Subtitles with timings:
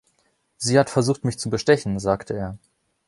[0.57, 2.57] Sie hat versucht, mich zu bestechen, sagte er.